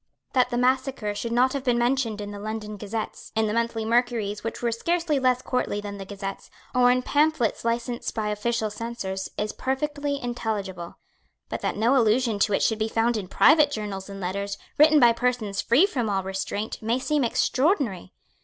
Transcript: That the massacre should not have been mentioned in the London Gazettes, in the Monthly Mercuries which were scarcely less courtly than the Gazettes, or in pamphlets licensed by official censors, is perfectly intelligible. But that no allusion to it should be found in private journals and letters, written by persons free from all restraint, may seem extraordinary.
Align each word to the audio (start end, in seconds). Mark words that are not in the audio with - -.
That 0.33 0.49
the 0.49 0.57
massacre 0.57 1.13
should 1.13 1.31
not 1.31 1.53
have 1.53 1.63
been 1.63 1.77
mentioned 1.77 2.21
in 2.21 2.31
the 2.31 2.39
London 2.39 2.75
Gazettes, 2.75 3.31
in 3.35 3.45
the 3.45 3.53
Monthly 3.53 3.85
Mercuries 3.85 4.43
which 4.43 4.59
were 4.63 4.71
scarcely 4.71 5.19
less 5.19 5.43
courtly 5.43 5.79
than 5.79 5.99
the 5.99 6.05
Gazettes, 6.07 6.49
or 6.73 6.89
in 6.89 7.03
pamphlets 7.03 7.63
licensed 7.63 8.15
by 8.15 8.29
official 8.29 8.71
censors, 8.71 9.29
is 9.37 9.53
perfectly 9.53 10.19
intelligible. 10.19 10.97
But 11.49 11.61
that 11.61 11.77
no 11.77 11.95
allusion 11.95 12.39
to 12.39 12.53
it 12.53 12.63
should 12.63 12.79
be 12.79 12.87
found 12.89 13.15
in 13.15 13.27
private 13.27 13.69
journals 13.69 14.09
and 14.09 14.19
letters, 14.19 14.57
written 14.79 14.99
by 14.99 15.13
persons 15.13 15.61
free 15.61 15.85
from 15.85 16.09
all 16.09 16.23
restraint, 16.23 16.81
may 16.81 16.97
seem 16.97 17.23
extraordinary. 17.23 18.11